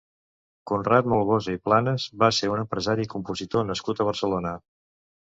[0.69, 4.55] Conrad Molgosa i Planas va ser un empresari i compositor nascut a Barcelona.